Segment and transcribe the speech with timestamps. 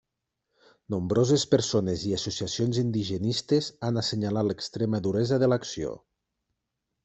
[0.93, 5.97] Nombroses persones i associacions indigenistes han assenyalat l'extrema duresa de l'acció.